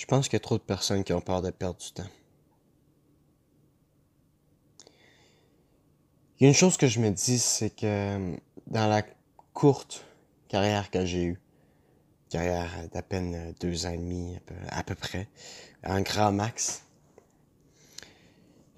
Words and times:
Je 0.00 0.06
pense 0.06 0.30
qu'il 0.30 0.32
y 0.32 0.36
a 0.38 0.40
trop 0.40 0.56
de 0.56 0.62
personnes 0.62 1.04
qui 1.04 1.12
ont 1.12 1.20
peur 1.20 1.42
de 1.42 1.50
perdre 1.50 1.78
du 1.78 1.92
temps. 1.92 2.08
Il 6.38 6.44
y 6.44 6.46
a 6.46 6.48
une 6.48 6.54
chose 6.54 6.78
que 6.78 6.86
je 6.86 7.00
me 7.00 7.10
dis, 7.10 7.38
c'est 7.38 7.68
que 7.68 8.34
dans 8.66 8.86
la 8.86 9.02
courte 9.52 10.06
carrière 10.48 10.90
que 10.90 11.04
j'ai 11.04 11.24
eue, 11.24 11.40
carrière 12.30 12.70
d'à 12.94 13.02
peine 13.02 13.54
deux 13.60 13.84
ans 13.84 13.90
et 13.90 13.98
demi 13.98 14.38
à 14.70 14.82
peu, 14.82 14.94
près, 14.94 15.28
un 15.82 16.00
grand 16.00 16.32
max, 16.32 16.82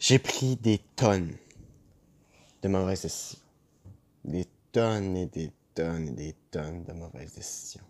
j'ai 0.00 0.18
pris 0.18 0.56
des 0.56 0.78
tonnes 0.96 1.36
de 2.62 2.68
mauvaises 2.68 3.02
décisions. 3.02 3.38
Des 4.24 4.48
tonnes 4.72 5.16
et 5.16 5.26
des 5.26 5.52
tonnes 5.72 6.08
et 6.08 6.12
des 6.12 6.34
tonnes 6.50 6.82
de 6.82 6.92
mauvaises 6.92 7.34
décisions. 7.34 7.84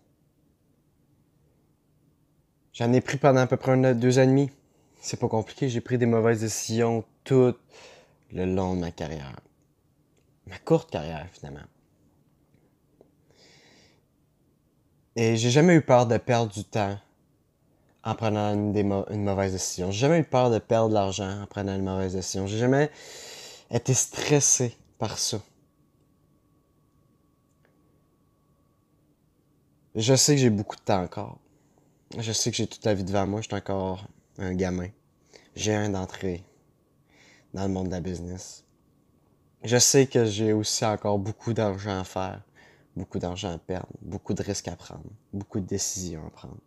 J'en 2.73 2.91
ai 2.91 3.01
pris 3.01 3.17
pendant 3.17 3.41
à 3.41 3.47
peu 3.47 3.55
près 3.55 3.93
deux 3.93 4.17
ans 4.17 4.23
et 4.23 4.27
demi. 4.27 4.49
C'est 4.99 5.19
pas 5.19 5.27
compliqué, 5.27 5.69
j'ai 5.69 5.81
pris 5.81 5.99
des 5.99 6.07
mauvaises 6.07 6.39
décisions 6.39 7.03
tout 7.23 7.53
le 8.31 8.45
long 8.45 8.73
de 8.75 8.79
ma 8.79 8.91
carrière. 8.91 9.39
Ma 10.47 10.57
courte 10.57 10.89
carrière, 10.89 11.27
finalement. 11.31 11.65
Et 15.15 15.37
j'ai 15.37 15.51
jamais 15.51 15.75
eu 15.75 15.81
peur 15.81 16.07
de 16.07 16.17
perdre 16.17 16.51
du 16.51 16.63
temps 16.63 16.97
en 18.03 18.15
prenant 18.15 18.53
une, 18.53 18.75
une 19.11 19.23
mauvaise 19.23 19.51
décision. 19.51 19.91
J'ai 19.91 19.99
jamais 19.99 20.19
eu 20.19 20.23
peur 20.23 20.49
de 20.49 20.57
perdre 20.57 20.89
de 20.89 20.95
l'argent 20.95 21.43
en 21.43 21.45
prenant 21.45 21.75
une 21.75 21.83
mauvaise 21.83 22.15
décision. 22.15 22.47
J'ai 22.47 22.57
jamais 22.57 22.89
été 23.69 23.93
stressé 23.93 24.75
par 24.97 25.19
ça. 25.19 25.39
Je 29.95 30.15
sais 30.15 30.33
que 30.33 30.41
j'ai 30.41 30.49
beaucoup 30.49 30.75
de 30.75 30.81
temps 30.81 31.03
encore. 31.03 31.37
Je 32.19 32.31
sais 32.31 32.51
que 32.51 32.57
j'ai 32.57 32.67
toute 32.67 32.85
la 32.85 32.93
vie 32.93 33.03
devant 33.03 33.25
moi. 33.25 33.41
Je 33.41 33.47
suis 33.47 33.55
encore 33.55 34.07
un 34.37 34.53
gamin. 34.53 34.89
J'ai 35.55 35.73
un 35.73 35.89
d'entrée 35.89 36.43
dans 37.53 37.63
le 37.63 37.69
monde 37.69 37.87
de 37.87 37.91
la 37.91 38.01
business. 38.01 38.65
Je 39.63 39.77
sais 39.77 40.05
que 40.05 40.25
j'ai 40.25 40.53
aussi 40.53 40.85
encore 40.85 41.17
beaucoup 41.17 41.53
d'argent 41.53 41.99
à 41.99 42.03
faire, 42.03 42.43
beaucoup 42.95 43.17
d'argent 43.17 43.51
à 43.51 43.57
perdre, 43.57 43.87
beaucoup 44.01 44.33
de 44.33 44.43
risques 44.43 44.67
à 44.67 44.75
prendre, 44.75 45.05
beaucoup 45.31 45.59
de 45.59 45.65
décisions 45.65 46.25
à 46.27 46.29
prendre. 46.29 46.57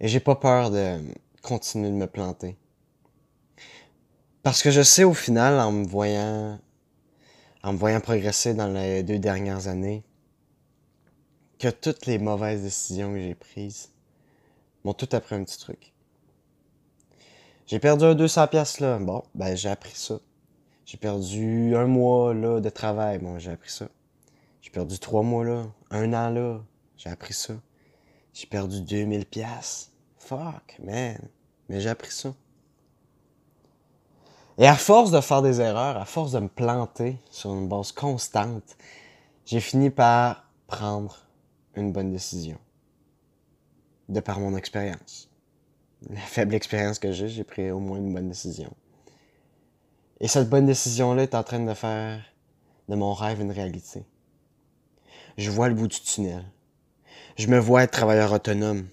Et 0.00 0.08
j'ai 0.08 0.20
pas 0.20 0.36
peur 0.36 0.70
de 0.70 0.98
continuer 1.42 1.88
de 1.88 1.94
me 1.94 2.06
planter. 2.06 2.58
Parce 4.42 4.62
que 4.62 4.70
je 4.70 4.82
sais 4.82 5.04
au 5.04 5.14
final, 5.14 5.60
en 5.60 5.72
me 5.72 5.86
voyant, 5.86 6.58
en 7.62 7.72
me 7.72 7.78
voyant 7.78 8.00
progresser 8.00 8.52
dans 8.52 8.68
les 8.68 9.02
deux 9.02 9.18
dernières 9.18 9.68
années, 9.68 10.02
que 11.58 11.68
toutes 11.68 12.06
les 12.06 12.18
mauvaises 12.18 12.62
décisions 12.62 13.12
que 13.12 13.20
j'ai 13.20 13.34
prises 13.34 13.92
m'ont 14.84 14.94
tout 14.94 15.08
appris 15.12 15.34
un 15.34 15.44
petit 15.44 15.58
truc. 15.58 15.92
J'ai 17.66 17.78
perdu 17.78 18.04
un 18.04 18.14
200 18.14 18.48
pièces 18.48 18.80
là. 18.80 18.98
Bon, 18.98 19.22
ben 19.34 19.56
j'ai 19.56 19.68
appris 19.68 19.94
ça. 19.94 20.18
J'ai 20.84 20.98
perdu 20.98 21.76
un 21.76 21.86
mois 21.86 22.34
là 22.34 22.60
de 22.60 22.68
travail. 22.68 23.18
Bon, 23.18 23.38
j'ai 23.38 23.52
appris 23.52 23.70
ça. 23.70 23.88
J'ai 24.60 24.70
perdu 24.70 24.98
trois 24.98 25.22
mois 25.22 25.44
là, 25.44 25.66
un 25.90 26.12
an 26.12 26.30
là. 26.30 26.60
J'ai 26.96 27.10
appris 27.10 27.32
ça. 27.32 27.54
J'ai 28.32 28.46
perdu 28.46 28.82
2000 28.82 29.26
pièces. 29.26 29.92
Fuck, 30.18 30.78
man. 30.82 31.18
Mais 31.68 31.80
j'ai 31.80 31.88
appris 31.88 32.10
ça. 32.10 32.34
Et 34.58 34.66
à 34.66 34.74
force 34.74 35.10
de 35.10 35.20
faire 35.20 35.40
des 35.40 35.60
erreurs, 35.60 35.96
à 35.96 36.04
force 36.04 36.32
de 36.32 36.40
me 36.40 36.48
planter 36.48 37.16
sur 37.30 37.54
une 37.54 37.68
base 37.68 37.92
constante, 37.92 38.76
j'ai 39.46 39.60
fini 39.60 39.90
par 39.90 40.44
prendre 40.66 41.18
une 41.76 41.92
bonne 41.92 42.10
décision. 42.10 42.58
De 44.10 44.20
par 44.20 44.40
mon 44.40 44.56
expérience. 44.56 45.30
La 46.10 46.20
faible 46.20 46.54
expérience 46.54 46.98
que 46.98 47.12
j'ai, 47.12 47.28
j'ai 47.28 47.44
pris 47.44 47.70
au 47.70 47.78
moins 47.78 47.96
une 47.98 48.12
bonne 48.12 48.28
décision. 48.28 48.72
Et 50.20 50.28
cette 50.28 50.50
bonne 50.50 50.66
décision-là 50.66 51.22
est 51.22 51.34
en 51.34 51.42
train 51.42 51.60
de 51.60 51.74
faire 51.74 52.20
de 52.88 52.96
mon 52.96 53.14
rêve 53.14 53.40
une 53.40 53.52
réalité. 53.52 54.04
Je 55.38 55.50
vois 55.50 55.68
le 55.68 55.74
bout 55.74 55.86
du 55.86 56.00
tunnel. 56.00 56.44
Je 57.38 57.46
me 57.46 57.58
vois 57.58 57.84
être 57.84 57.92
travailleur 57.92 58.32
autonome. 58.32 58.88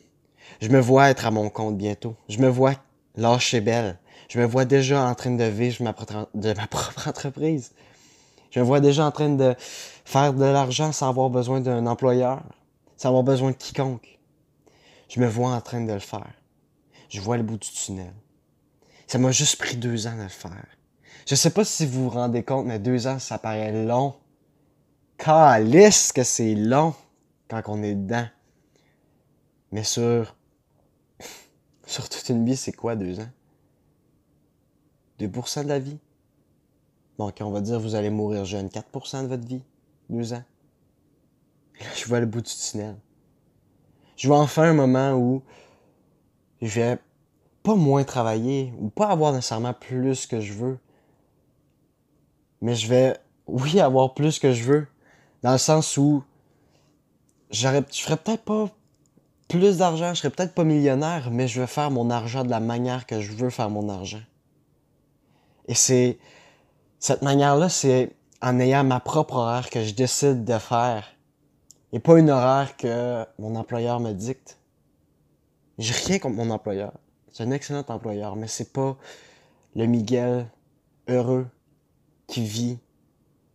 Je 0.62 0.70
me 0.70 0.80
vois 0.80 1.10
être 1.10 1.26
à 1.26 1.32
mon 1.32 1.50
compte 1.50 1.78
bientôt. 1.78 2.16
Je 2.30 2.38
me 2.38 2.48
vois 2.48 2.76
lâcher 3.16 3.60
belle. 3.60 3.98
Je 4.30 4.40
me 4.40 4.46
vois 4.46 4.66
déjà 4.66 5.04
en 5.04 5.16
train 5.16 5.32
de 5.32 5.44
vivre 5.44 5.84
de 6.34 6.54
ma 6.54 6.68
propre 6.68 7.08
entreprise. 7.08 7.72
Je 8.52 8.60
me 8.60 8.66
vois 8.66 8.80
déjà 8.80 9.06
en 9.06 9.12
train 9.12 9.30
de 9.30 9.56
faire 10.06 10.34
de 10.34 10.46
l'argent 10.46 10.92
sans 10.92 11.10
avoir 11.10 11.30
besoin 11.30 11.60
d'un 11.60 11.88
employeur 11.88 12.44
sans 12.98 13.10
avoir 13.10 13.24
besoin 13.24 13.52
de 13.52 13.56
quiconque. 13.56 14.17
Je 15.10 15.20
me 15.20 15.28
vois 15.28 15.52
en 15.52 15.62
train 15.62 15.82
de 15.82 15.94
le 15.94 16.00
faire. 16.00 16.34
Je 17.10 17.22
vois 17.22 17.38
le 17.38 17.44
bout 17.44 17.58
du 17.58 17.70
tunnel. 17.70 18.14
Ça 19.08 19.18
m'a 19.18 19.32
juste 19.32 19.58
pris 19.58 19.78
deux 19.78 20.08
ans 20.08 20.18
de 20.18 20.24
le 20.24 20.28
faire. 20.30 20.66
Je 21.26 21.36
sais 21.36 21.50
pas 21.50 21.64
si 21.64 21.86
vous 21.86 22.04
vous 22.04 22.10
rendez 22.10 22.44
compte, 22.44 22.66
mais 22.66 22.80
deux 22.80 23.08
ans, 23.08 23.20
ça 23.20 23.38
paraît 23.38 23.86
long. 23.86 24.16
Calice 25.18 26.12
que 26.12 26.24
c'est 26.24 26.56
long 26.56 26.94
quand 27.50 27.62
on 27.68 27.82
est 27.84 27.96
dedans. 27.96 28.28
Mais 29.72 29.84
sur, 29.84 30.36
sur 31.86 32.10
toute 32.10 32.30
une 32.30 32.46
vie, 32.46 32.58
c'est 32.58 32.74
quoi 32.74 32.96
deux 32.96 33.20
ans? 33.20 33.30
2% 35.20 35.64
de 35.64 35.70
la 35.70 35.80
vie? 35.80 35.98
Bon, 37.18 37.30
ok, 37.30 37.38
on 37.42 37.52
va 37.52 37.62
dire 37.62 37.80
vous 37.80 37.96
allez 37.96 38.10
mourir 38.10 38.46
jeune. 38.46 38.68
4% 38.68 39.24
de 39.24 39.28
votre 39.28 39.48
vie? 39.48 39.64
Deux 40.10 40.34
ans? 40.34 40.44
je 41.96 42.06
vois 42.06 42.20
le 42.20 42.26
bout 42.26 42.42
du 42.42 42.54
tunnel. 42.54 42.96
Je 44.18 44.28
vois 44.28 44.40
enfin 44.40 44.64
un 44.64 44.74
moment 44.74 45.14
où 45.14 45.44
je 46.62 46.80
vais 46.80 46.98
pas 47.62 47.76
moins 47.76 48.04
travailler 48.04 48.74
ou 48.80 48.90
pas 48.90 49.08
avoir 49.08 49.32
nécessairement 49.32 49.74
plus 49.74 50.26
que 50.26 50.42
je 50.42 50.54
veux. 50.54 50.80
Mais 52.62 52.74
je 52.74 52.88
vais, 52.88 53.16
oui, 53.46 53.80
avoir 53.80 54.16
plus 54.16 54.40
que 54.40 54.52
je 54.54 54.64
veux. 54.64 54.88
Dans 55.44 55.52
le 55.52 55.60
sens 55.60 55.98
où 55.98 56.24
je 57.52 57.68
ferais 57.68 58.18
peut-être 58.18 58.44
pas 58.44 58.70
plus 59.48 59.78
d'argent, 59.78 60.14
je 60.16 60.20
serais 60.20 60.32
peut-être 60.32 60.56
pas 60.56 60.64
millionnaire, 60.64 61.30
mais 61.32 61.48
je 61.48 61.62
vais 61.62 61.68
faire 61.68 61.92
mon 61.92 62.10
argent 62.10 62.44
de 62.44 62.50
la 62.50 62.60
manière 62.60 63.06
que 63.06 63.22
je 63.22 63.32
veux 63.32 63.52
faire 63.52 63.70
mon 63.70 63.88
argent. 63.88 64.24
Et 65.68 65.76
c'est, 65.76 66.18
cette 67.00 67.22
manière-là, 67.22 67.70
c'est 67.70 68.16
en 68.42 68.60
ayant 68.60 68.84
ma 68.84 69.00
propre 69.00 69.36
horaire 69.36 69.70
que 69.70 69.84
je 69.84 69.94
décide 69.94 70.44
de 70.44 70.58
faire 70.58 71.06
pas 72.00 72.20
une 72.20 72.30
horaire 72.30 72.76
que 72.78 73.26
mon 73.40 73.56
employeur 73.56 74.00
me 74.00 74.14
dicte. 74.14 74.58
J'ai 75.78 75.94
rien 75.94 76.20
contre 76.20 76.36
mon 76.36 76.50
employeur. 76.50 76.94
C'est 77.32 77.44
un 77.44 77.52
excellent 77.52 77.86
employeur, 77.88 78.36
mais 78.36 78.48
c'est 78.48 78.74
pas 78.74 78.98
le 79.76 79.86
Miguel 79.86 80.48
heureux 81.08 81.48
qui 82.26 82.44
vit 82.44 82.80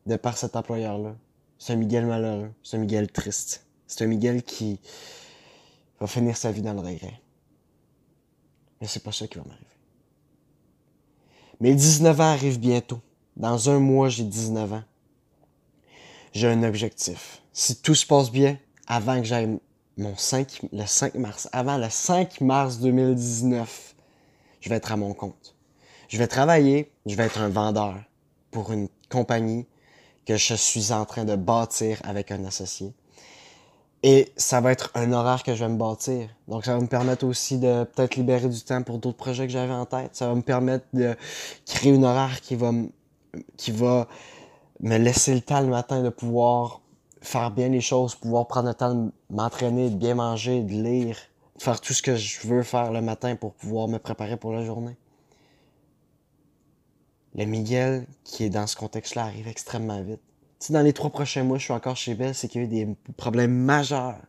de 0.06 0.16
par 0.16 0.38
cet 0.38 0.56
employeur-là. 0.56 1.14
C'est 1.58 1.72
un 1.74 1.76
Miguel 1.76 2.06
malheureux. 2.06 2.50
C'est 2.62 2.76
un 2.76 2.80
Miguel 2.80 3.10
triste. 3.10 3.66
C'est 3.86 4.04
un 4.04 4.06
Miguel 4.08 4.42
qui 4.42 4.80
va 6.00 6.06
finir 6.06 6.36
sa 6.36 6.50
vie 6.50 6.62
dans 6.62 6.72
le 6.72 6.80
regret. 6.80 7.20
Mais 8.80 8.86
c'est 8.86 9.02
pas 9.02 9.12
ça 9.12 9.26
qui 9.26 9.38
va 9.38 9.44
m'arriver. 9.44 9.66
Mes 11.60 11.74
19 11.74 12.20
ans 12.20 12.32
arrivent 12.32 12.58
bientôt. 12.58 13.00
Dans 13.36 13.70
un 13.70 13.78
mois, 13.78 14.08
j'ai 14.08 14.24
19 14.24 14.72
ans. 14.72 14.82
J'ai 16.32 16.48
un 16.48 16.62
objectif 16.62 17.42
si 17.52 17.76
tout 17.76 17.94
se 17.94 18.06
passe 18.06 18.30
bien, 18.30 18.56
avant 18.86 19.18
que 19.18 19.24
j'aille 19.24 19.58
mon 19.96 20.16
5, 20.16 20.62
le 20.72 20.86
5 20.86 21.14
mars, 21.16 21.48
avant 21.52 21.76
le 21.76 21.88
5 21.90 22.40
mars 22.40 22.78
2019, 22.78 23.94
je 24.60 24.68
vais 24.68 24.76
être 24.76 24.92
à 24.92 24.96
mon 24.96 25.12
compte. 25.12 25.54
Je 26.08 26.18
vais 26.18 26.26
travailler, 26.26 26.90
je 27.06 27.14
vais 27.14 27.24
être 27.24 27.40
un 27.40 27.48
vendeur 27.48 27.94
pour 28.50 28.72
une 28.72 28.88
compagnie 29.10 29.66
que 30.26 30.36
je 30.36 30.54
suis 30.54 30.92
en 30.92 31.04
train 31.04 31.24
de 31.24 31.36
bâtir 31.36 32.00
avec 32.04 32.30
un 32.30 32.44
associé. 32.44 32.92
Et 34.04 34.32
ça 34.36 34.60
va 34.60 34.72
être 34.72 34.90
un 34.94 35.12
horaire 35.12 35.42
que 35.42 35.54
je 35.54 35.64
vais 35.64 35.70
me 35.70 35.76
bâtir. 35.76 36.28
Donc, 36.48 36.64
ça 36.64 36.74
va 36.74 36.80
me 36.80 36.88
permettre 36.88 37.24
aussi 37.24 37.58
de 37.58 37.84
peut-être 37.84 38.16
libérer 38.16 38.48
du 38.48 38.60
temps 38.62 38.82
pour 38.82 38.98
d'autres 38.98 39.16
projets 39.16 39.46
que 39.46 39.52
j'avais 39.52 39.72
en 39.72 39.86
tête. 39.86 40.10
Ça 40.16 40.26
va 40.28 40.34
me 40.34 40.42
permettre 40.42 40.86
de 40.92 41.16
créer 41.66 41.92
une 41.92 42.04
horaire 42.04 42.40
qui 42.40 42.56
va, 42.56 42.72
qui 43.56 43.70
va 43.70 44.08
me 44.82 44.98
laisser 44.98 45.34
le 45.34 45.40
temps 45.40 45.60
le 45.60 45.68
matin 45.68 46.02
de 46.02 46.08
pouvoir 46.08 46.80
faire 47.20 47.50
bien 47.52 47.68
les 47.68 47.80
choses, 47.80 48.14
pouvoir 48.16 48.48
prendre 48.48 48.68
le 48.68 48.74
temps 48.74 48.94
de 48.94 49.12
m'entraîner, 49.30 49.90
de 49.90 49.96
bien 49.96 50.16
manger, 50.16 50.62
de 50.62 50.72
lire, 50.72 51.16
de 51.56 51.62
faire 51.62 51.80
tout 51.80 51.92
ce 51.92 52.02
que 52.02 52.16
je 52.16 52.46
veux 52.46 52.64
faire 52.64 52.92
le 52.92 53.00
matin 53.00 53.36
pour 53.36 53.54
pouvoir 53.54 53.88
me 53.88 53.98
préparer 53.98 54.36
pour 54.36 54.52
la 54.52 54.64
journée. 54.64 54.96
Le 57.34 57.44
Miguel, 57.44 58.06
qui 58.24 58.44
est 58.44 58.50
dans 58.50 58.66
ce 58.66 58.76
contexte-là, 58.76 59.22
arrive 59.22 59.48
extrêmement 59.48 60.02
vite. 60.02 60.20
Si 60.58 60.72
dans 60.72 60.82
les 60.82 60.92
trois 60.92 61.10
prochains 61.10 61.44
mois, 61.44 61.58
je 61.58 61.64
suis 61.64 61.72
encore 61.72 61.96
chez 61.96 62.14
Belle, 62.14 62.34
c'est 62.34 62.48
qu'il 62.48 62.60
y 62.60 62.64
a 62.64 62.66
eu 62.66 62.86
des 62.86 62.96
problèmes 63.16 63.54
majeurs, 63.54 64.20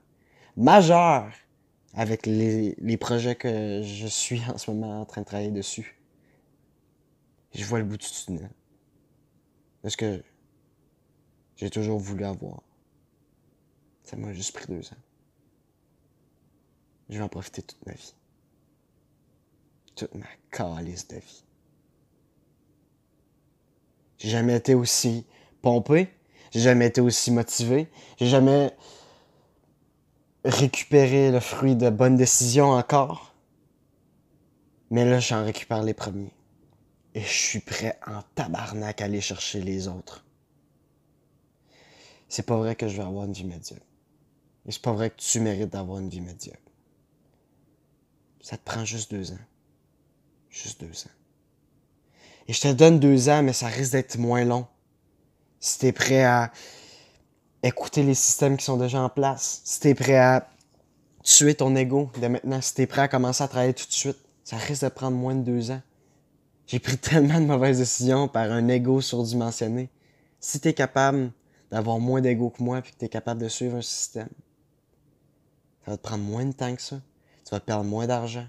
majeurs, 0.55 1.31
avec 1.95 2.25
les, 2.25 2.75
les 2.79 2.97
projets 2.97 3.35
que 3.35 3.81
je 3.83 4.07
suis 4.07 4.41
en 4.53 4.57
ce 4.57 4.71
moment 4.71 5.01
en 5.01 5.05
train 5.05 5.21
de 5.21 5.25
travailler 5.25 5.51
dessus. 5.51 5.99
Je 7.53 7.63
vois 7.65 7.79
le 7.79 7.85
bout 7.85 7.97
du 7.97 8.07
tunnel. 8.07 8.49
Parce 9.81 9.95
que 9.95 10.23
j'ai 11.55 11.69
toujours 11.69 11.99
voulu 11.99 12.25
avoir. 12.25 12.61
Ça 14.03 14.17
m'a 14.17 14.33
juste 14.33 14.53
pris 14.53 14.65
deux 14.67 14.85
ans. 14.87 15.03
Je 17.09 17.17
vais 17.17 17.23
en 17.23 17.29
profiter 17.29 17.61
toute 17.61 17.85
ma 17.85 17.93
vie. 17.93 18.13
toute 19.95 20.15
ma 20.15 20.25
calice 20.51 21.07
de 21.07 21.17
vie. 21.17 21.43
J'ai 24.17 24.29
jamais 24.29 24.55
été 24.55 24.73
aussi 24.73 25.25
pompé, 25.61 26.09
j'ai 26.51 26.61
jamais 26.61 26.87
été 26.87 27.01
aussi 27.01 27.31
motivé, 27.31 27.89
j'ai 28.17 28.27
jamais 28.27 28.75
récupéré 30.45 31.31
le 31.31 31.39
fruit 31.39 31.75
de 31.75 31.89
bonnes 31.89 32.17
décisions 32.17 32.71
encore. 32.71 33.33
Mais 34.89 35.05
là, 35.05 35.19
j'en 35.19 35.43
récupère 35.43 35.83
les 35.83 35.93
premiers. 35.93 36.33
Et 37.15 37.21
je 37.21 37.27
suis 37.27 37.59
prêt 37.59 37.99
en 38.07 38.21
tabarnak 38.35 39.01
à 39.01 39.05
aller 39.05 39.21
chercher 39.21 39.61
les 39.61 39.87
autres. 39.87 40.22
C'est 42.33 42.41
pas 42.41 42.57
vrai 42.57 42.75
que 42.75 42.87
je 42.87 42.97
vais 42.97 43.03
avoir 43.03 43.25
une 43.25 43.33
vie 43.33 43.43
médiocre. 43.43 43.85
Et 44.65 44.71
c'est 44.71 44.81
pas 44.81 44.91
vrai 44.91 45.11
que 45.11 45.17
tu 45.17 45.39
mérites 45.39 45.69
d'avoir 45.69 45.99
une 45.99 46.09
vie 46.09 46.19
médiocre. 46.19 46.57
Ça 48.41 48.57
te 48.57 48.63
prend 48.63 48.83
juste 48.83 49.11
deux 49.11 49.33
ans. 49.33 49.45
Juste 50.49 50.81
deux 50.81 51.03
ans. 51.03 51.11
Et 52.47 52.53
je 52.53 52.59
te 52.59 52.73
donne 52.73 52.99
deux 52.99 53.29
ans, 53.29 53.43
mais 53.43 53.53
ça 53.53 53.67
risque 53.67 53.91
d'être 53.91 54.17
moins 54.17 54.45
long. 54.45 54.65
Si 55.59 55.77
t'es 55.77 55.91
prêt 55.91 56.23
à 56.23 56.51
écouter 57.61 58.01
les 58.01 58.15
systèmes 58.15 58.57
qui 58.57 58.65
sont 58.65 58.77
déjà 58.77 58.99
en 58.99 59.09
place, 59.09 59.61
si 59.63 59.79
t'es 59.81 59.93
prêt 59.93 60.17
à 60.17 60.49
tuer 61.21 61.53
ton 61.53 61.75
ego 61.75 62.09
de 62.19 62.25
maintenant, 62.25 62.61
si 62.61 62.73
t'es 62.73 62.87
prêt 62.87 63.03
à 63.03 63.07
commencer 63.07 63.43
à 63.43 63.47
travailler 63.47 63.75
tout 63.75 63.85
de 63.85 63.93
suite, 63.93 64.17
ça 64.43 64.57
risque 64.57 64.85
de 64.85 64.89
prendre 64.89 65.15
moins 65.15 65.35
de 65.35 65.43
deux 65.43 65.69
ans. 65.69 65.83
J'ai 66.65 66.79
pris 66.79 66.97
tellement 67.11 67.39
de 67.39 67.45
mauvaises 67.45 67.77
décisions 67.77 68.27
par 68.27 68.51
un 68.51 68.69
ego 68.69 69.01
surdimensionné. 69.01 69.87
Si 70.39 70.59
t'es 70.59 70.73
capable 70.73 71.31
d'avoir 71.73 71.97
moins 71.99 72.21
d'ego 72.21 72.51
que 72.51 72.61
moi 72.61 72.83
puis 72.83 72.91
que 72.91 72.97
t'es 72.97 73.09
capable 73.09 73.41
de 73.41 73.47
suivre 73.47 73.77
un 73.77 73.81
système, 73.81 74.29
ça 75.83 75.89
va 75.89 75.97
te 75.97 76.03
prendre 76.03 76.23
moins 76.23 76.45
de 76.45 76.51
temps 76.51 76.75
que 76.75 76.81
ça. 76.83 77.01
Tu 77.43 77.49
vas 77.49 77.59
perdre 77.59 77.83
moins 77.83 78.05
d'argent. 78.05 78.47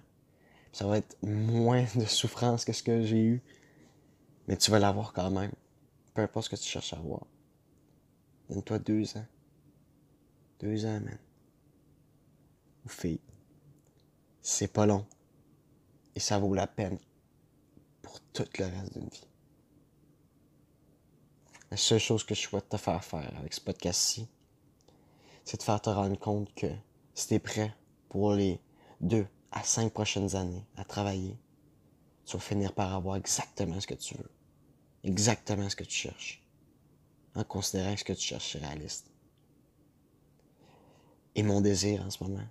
Ça 0.72 0.86
va 0.86 0.98
être 0.98 1.16
moins 1.22 1.86
de 1.94 2.04
souffrance 2.04 2.66
que 2.66 2.74
ce 2.74 2.82
que 2.82 3.02
j'ai 3.02 3.24
eu. 3.24 3.42
Mais 4.46 4.58
tu 4.58 4.70
vas 4.70 4.78
l'avoir 4.78 5.14
quand 5.14 5.30
même. 5.30 5.52
Peu 6.12 6.20
importe 6.20 6.44
ce 6.44 6.50
que 6.50 6.56
tu 6.56 6.68
cherches 6.68 6.92
à 6.92 6.98
avoir. 6.98 7.26
Donne-toi 8.50 8.78
deux 8.80 9.16
ans. 9.16 9.26
Deux 10.60 10.84
ans, 10.84 11.00
man. 11.00 11.18
Ou 12.84 12.90
fille. 12.90 13.20
C'est 14.42 14.68
pas 14.68 14.84
long. 14.84 15.06
Et 16.14 16.20
ça 16.20 16.38
vaut 16.38 16.52
la 16.52 16.66
peine 16.66 16.98
pour 18.02 18.20
tout 18.34 18.44
le 18.58 18.66
reste 18.66 18.92
d'une 18.92 19.08
vie. 19.08 19.26
La 21.74 21.78
seule 21.78 21.98
chose 21.98 22.22
que 22.22 22.36
je 22.36 22.40
souhaite 22.40 22.68
te 22.68 22.76
faire 22.76 23.02
faire 23.02 23.36
avec 23.36 23.52
ce 23.52 23.60
podcast-ci, 23.60 24.28
c'est 25.44 25.56
de 25.56 25.62
faire 25.64 25.82
te 25.82 25.90
rendre 25.90 26.16
compte 26.16 26.54
que 26.54 26.68
si 27.14 27.26
tu 27.26 27.34
es 27.34 27.40
prêt 27.40 27.74
pour 28.08 28.32
les 28.32 28.60
deux 29.00 29.26
à 29.50 29.64
cinq 29.64 29.92
prochaines 29.92 30.36
années 30.36 30.64
à 30.76 30.84
travailler, 30.84 31.36
tu 32.26 32.36
vas 32.36 32.40
finir 32.40 32.72
par 32.74 32.94
avoir 32.94 33.16
exactement 33.16 33.80
ce 33.80 33.88
que 33.88 33.94
tu 33.94 34.16
veux. 34.16 34.30
Exactement 35.02 35.68
ce 35.68 35.74
que 35.74 35.82
tu 35.82 35.96
cherches. 35.96 36.46
En 37.34 37.42
considérant 37.42 37.96
ce 37.96 38.04
que 38.04 38.12
tu 38.12 38.22
cherches 38.22 38.54
réaliste. 38.54 39.10
Et 41.34 41.42
mon 41.42 41.60
désir 41.60 42.04
en 42.04 42.10
ce 42.10 42.22
moment, 42.22 42.46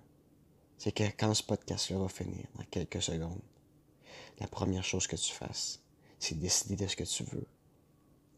c'est 0.76 0.92
que 0.92 1.04
quand 1.18 1.32
ce 1.32 1.44
podcast-là 1.44 1.96
va 1.96 2.08
finir, 2.08 2.44
dans 2.56 2.64
quelques 2.64 3.00
secondes, 3.00 3.40
la 4.38 4.48
première 4.48 4.84
chose 4.84 5.06
que 5.06 5.16
tu 5.16 5.32
fasses, 5.32 5.80
c'est 6.18 6.38
décider 6.38 6.76
de 6.76 6.86
ce 6.86 6.96
que 6.96 7.04
tu 7.04 7.24
veux. 7.24 7.46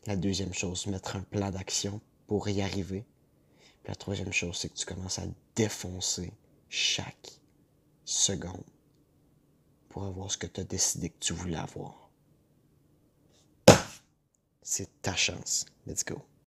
La 0.06 0.14
deuxième 0.14 0.54
chose, 0.54 0.86
mettre 0.86 1.16
un 1.16 1.22
plan 1.22 1.50
d'action 1.50 2.00
pour 2.28 2.48
y 2.48 2.62
arriver. 2.62 3.04
La 3.86 3.96
troisième 3.96 4.32
chose, 4.32 4.56
c'est 4.56 4.68
que 4.68 4.76
tu 4.76 4.86
commences 4.86 5.18
à 5.18 5.24
défoncer 5.56 6.32
chaque 6.68 7.40
seconde 8.04 8.62
pour 9.88 10.04
avoir 10.04 10.30
ce 10.30 10.38
que 10.38 10.46
tu 10.46 10.60
as 10.60 10.64
décidé 10.64 11.10
que 11.10 11.18
tu 11.18 11.32
voulais 11.32 11.56
avoir. 11.56 12.10
C'est 14.62 15.02
ta 15.02 15.16
chance. 15.16 15.66
Let's 15.86 16.04
go. 16.04 16.22